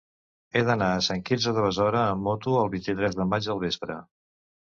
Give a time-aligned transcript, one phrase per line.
[0.53, 4.01] He d'anar a Sant Quirze de Besora amb moto el vint-i-tres de maig al vespre.